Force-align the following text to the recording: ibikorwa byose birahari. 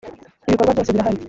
ibikorwa 0.47 0.73
byose 0.75 0.91
birahari. 0.93 1.19